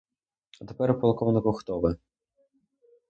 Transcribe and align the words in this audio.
А 0.61 0.65
тепер, 0.65 0.99
полковнику, 0.99 1.53
хто 1.53 1.79
ви? 1.79 1.97